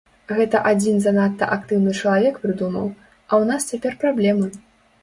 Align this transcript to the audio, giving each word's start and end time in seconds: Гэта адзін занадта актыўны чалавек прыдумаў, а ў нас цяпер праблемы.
Гэта 0.37 0.61
адзін 0.69 0.95
занадта 1.05 1.49
актыўны 1.57 1.91
чалавек 2.01 2.43
прыдумаў, 2.47 2.89
а 3.29 3.31
ў 3.41 3.43
нас 3.53 3.71
цяпер 3.75 3.93
праблемы. 4.07 4.53